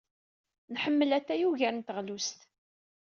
Nḥemmel 0.73 1.11
atay 1.17 1.41
ugar 1.49 1.73
n 1.75 1.79
teɣlust. 1.85 2.39